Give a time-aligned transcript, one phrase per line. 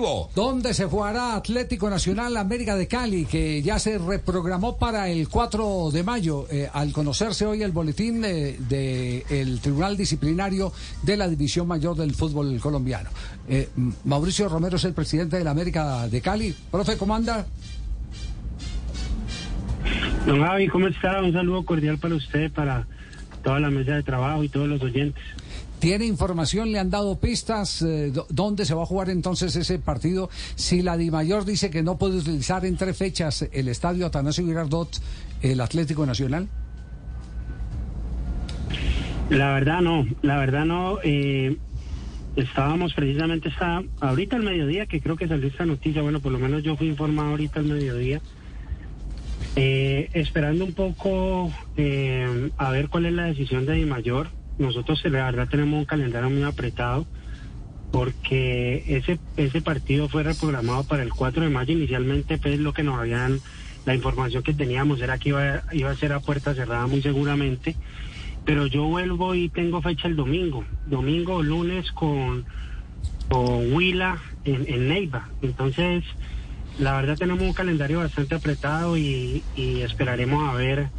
[0.00, 0.30] Deportivo.
[0.34, 5.90] ¿Dónde se jugará Atlético Nacional América de Cali, que ya se reprogramó para el 4
[5.92, 11.96] de mayo, eh, al conocerse hoy el boletín del Tribunal Disciplinario de la División Mayor
[11.96, 13.10] del Fútbol Colombiano?
[13.48, 13.68] Eh,
[14.04, 16.54] Mauricio Romero es el presidente de la América de Cali.
[16.70, 17.46] Profe, ¿cómo anda?
[20.26, 21.22] Don Javi, ¿cómo está?
[21.22, 22.86] Un saludo cordial para usted, para
[23.42, 25.22] toda la mesa de trabajo y todos los oyentes.
[25.80, 26.72] ¿Tiene información?
[26.72, 27.80] ¿Le han dado pistas?
[27.80, 30.28] Eh, ¿Dónde se va a jugar entonces ese partido?
[30.54, 34.90] Si la DIMAYOR dice que no puede utilizar en tres fechas el estadio Atanasio Girardot,
[35.40, 36.48] el Atlético Nacional.
[39.30, 40.98] La verdad no, la verdad no.
[41.02, 41.56] Eh,
[42.36, 46.38] estábamos precisamente esta, ahorita al mediodía, que creo que salió esta noticia, bueno, por lo
[46.38, 48.20] menos yo fui informado ahorita al mediodía,
[49.56, 51.50] eh, esperando un poco
[52.58, 56.42] a ver cuál es la decisión de DIMAYOR nosotros la verdad tenemos un calendario muy
[56.42, 57.06] apretado
[57.90, 61.72] porque ese ese partido fue reprogramado para el 4 de mayo.
[61.72, 63.40] Inicialmente pues lo que nos habían
[63.86, 67.74] la información que teníamos era que iba, iba a ser a puerta cerrada muy seguramente.
[68.44, 70.64] Pero yo vuelvo y tengo fecha el domingo.
[70.86, 72.44] Domingo o lunes con
[73.28, 75.30] con Huila en, Neiva.
[75.40, 76.04] Entonces
[76.78, 80.90] la verdad tenemos un calendario bastante apretado y esperaremos a ver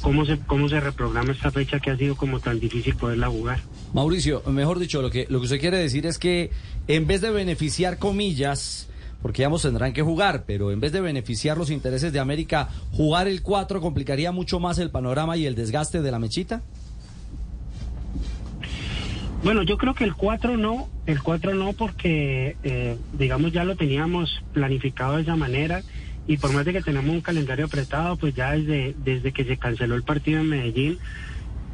[0.00, 3.60] cómo se, cómo se reprograma esta fecha que ha sido como tan difícil poderla jugar.
[3.92, 6.50] Mauricio, mejor dicho, lo que, lo que usted quiere decir es que
[6.88, 8.88] en vez de beneficiar comillas,
[9.22, 13.28] porque ambos tendrán que jugar, pero en vez de beneficiar los intereses de América, jugar
[13.28, 16.62] el 4 complicaría mucho más el panorama y el desgaste de la mechita.
[19.42, 23.74] Bueno, yo creo que el 4 no, el 4 no porque, eh, digamos, ya lo
[23.74, 25.82] teníamos planificado de esa manera
[26.26, 29.56] y por más de que tenemos un calendario apretado, pues ya desde, desde que se
[29.56, 30.98] canceló el partido en Medellín,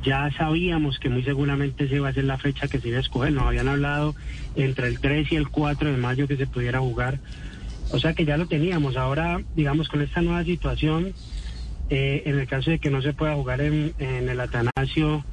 [0.02, 3.00] ya sabíamos que muy seguramente se iba a ser la fecha que se iba a
[3.00, 3.32] escoger.
[3.32, 4.14] Nos habían hablado
[4.54, 7.18] entre el 3 y el 4 de mayo que se pudiera jugar.
[7.90, 8.96] O sea que ya lo teníamos.
[8.96, 11.12] Ahora, digamos, con esta nueva situación,
[11.90, 15.24] eh, en el caso de que no se pueda jugar en, en el Atanasio,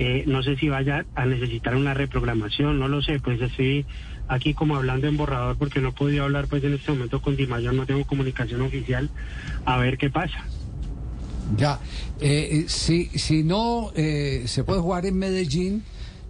[0.00, 3.84] eh, no sé si vaya a necesitar una reprogramación, no lo sé, pues estoy
[4.28, 7.74] aquí como hablando en borrador porque no podido hablar pues en este momento con Dimayor,
[7.74, 9.10] no tengo comunicación oficial,
[9.64, 10.44] a ver qué pasa.
[11.56, 11.80] Ya,
[12.20, 15.82] eh, si, si no eh, se puede jugar en Medellín,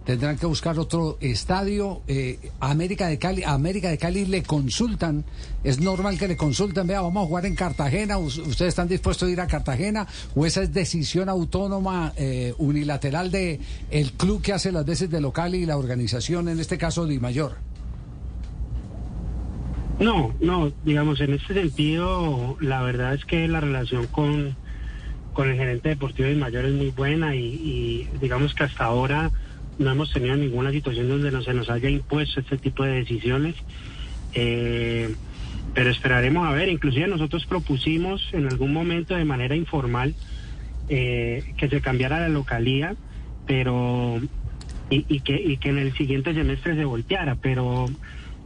[0.09, 2.01] tendrán que buscar otro estadio.
[2.07, 5.23] Eh, América de Cali, América de Cali le consultan,
[5.63, 9.31] es normal que le consulten, vea, vamos a jugar en Cartagena, ustedes están dispuestos a
[9.31, 13.59] ir a Cartagena, o esa es decisión autónoma, eh, unilateral de
[14.17, 17.57] club que hace las veces de local y la organización, en este caso de Mayor.
[19.99, 24.55] No, no, digamos, en este sentido, la verdad es que la relación con,
[25.33, 29.29] con el gerente deportivo de Mayor es muy buena y, digamos que hasta ahora
[29.79, 33.55] no hemos tenido ninguna situación donde no se nos haya impuesto este tipo de decisiones.
[34.33, 35.15] Eh,
[35.73, 40.13] pero esperaremos a ver, inclusive nosotros propusimos en algún momento de manera informal
[40.89, 42.95] eh, que se cambiara la localía,
[43.47, 44.19] pero
[44.89, 47.85] y, que, y que en el siguiente semestre se volteara, pero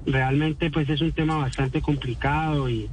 [0.06, 2.90] realmente pues es un tema bastante complicado y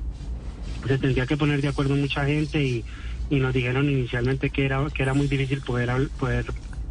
[0.87, 2.85] se tendría que poner de acuerdo mucha gente y,
[3.29, 6.47] y nos dijeron inicialmente que era que era muy difícil poder poder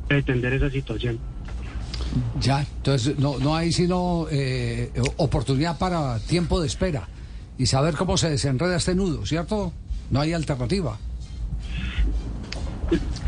[0.10, 1.20] pretender esa situación.
[2.40, 7.08] Ya, entonces no, no hay sino eh, oportunidad para tiempo de espera
[7.58, 9.74] y saber cómo se desenreda este nudo, ¿cierto?
[10.10, 10.98] No hay alternativa.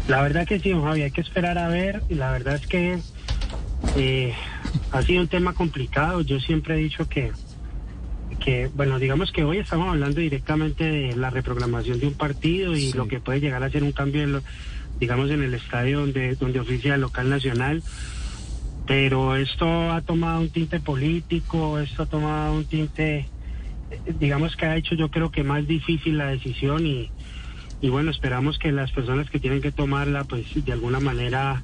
[0.07, 2.99] La verdad que sí, Javi, hay que esperar a ver y la verdad es que
[3.95, 4.33] eh,
[4.91, 6.21] ha sido un tema complicado.
[6.21, 7.31] Yo siempre he dicho que,
[8.43, 12.91] que, bueno, digamos que hoy estamos hablando directamente de la reprogramación de un partido y
[12.91, 12.97] sí.
[12.97, 14.41] lo que puede llegar a ser un cambio, en lo,
[14.99, 17.83] digamos, en el estadio donde, donde oficia el local nacional.
[18.87, 23.27] Pero esto ha tomado un tinte político, esto ha tomado un tinte,
[24.19, 27.11] digamos que ha hecho yo creo que más difícil la decisión y,
[27.79, 31.63] y bueno, esperamos que las personas que tienen que tomarla, pues de alguna manera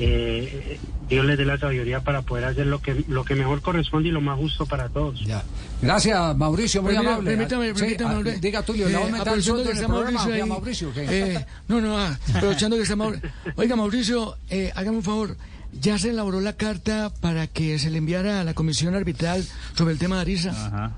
[0.00, 4.10] eh, Dios les dé la sabiduría para poder hacer lo que lo que mejor corresponde
[4.10, 5.24] y lo más justo para todos.
[5.24, 5.42] Ya.
[5.82, 7.30] Gracias, Mauricio, muy Permítame, amable.
[7.30, 8.32] Permítame, permítame.
[8.34, 11.44] Sí, diga Tulio, eh, le vamos a meter que está programa, Mauricio ahí, Mauricio, eh,
[11.66, 13.28] no, no, ah, aprovechando que está Mauricio.
[13.56, 15.36] Oiga, Mauricio, eh, hágame un favor.
[15.72, 19.44] Ya se elaboró la carta para que se le enviara a la comisión arbitral
[19.76, 20.50] sobre el tema de Arisa.
[20.50, 20.92] Ajá.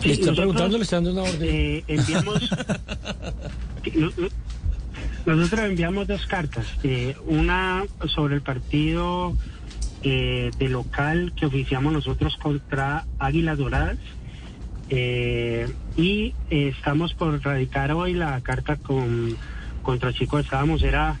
[0.00, 1.48] Sí, Le está nosotros, preguntando, le está dando una orden.
[1.48, 2.50] eh, enviamos
[5.26, 9.36] nosotros enviamos dos cartas eh, una sobre el partido
[10.02, 13.98] eh, de local que oficiamos nosotros contra Águilas Doradas
[14.90, 19.36] eh, y estamos por radicar hoy la carta con
[19.82, 21.20] contra Chico estábamos era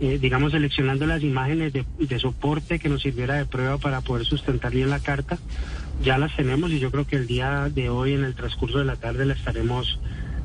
[0.00, 4.26] eh, digamos, seleccionando las imágenes de, de soporte que nos sirviera de prueba para poder
[4.26, 5.38] sustentar bien la carta.
[6.02, 8.86] Ya las tenemos y yo creo que el día de hoy, en el transcurso de
[8.86, 9.98] la tarde, la estaremos,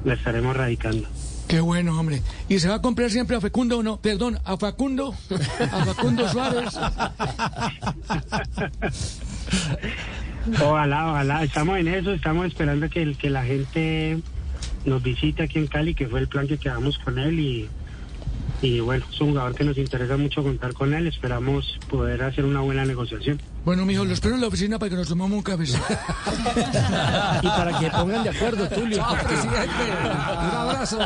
[0.04, 1.08] la estaremos radicando.
[1.48, 2.22] Qué bueno, hombre.
[2.50, 4.02] ¿Y se va a comprar siempre a Fecundo o no?
[4.02, 5.14] Perdón, a Facundo.
[5.72, 6.74] A Facundo Suárez.
[10.62, 11.44] Ojalá, ojalá.
[11.44, 14.20] Estamos en eso, estamos esperando que, el- que la gente
[14.86, 17.70] nos visite aquí en Cali, que fue el plan que quedamos con él y,
[18.66, 21.08] y bueno, es un jugador que nos interesa mucho contar con él.
[21.08, 23.40] Esperamos poder hacer una buena negociación.
[23.64, 25.64] Bueno, mijo, lo espero en la oficina para que nos tomemos un café.
[27.42, 28.98] Y para que pongan de acuerdo, Tulio.
[28.98, 29.84] Chao, porque- presidente.
[30.40, 31.00] Un abrazo.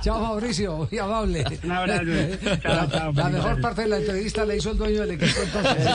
[0.00, 0.88] Chao, Mauricio.
[0.90, 1.44] Muy amable.
[1.64, 2.04] Un abrazo.
[2.62, 5.86] Chao, chao, La mejor parte de la entrevista la hizo el dueño del equipo entonces.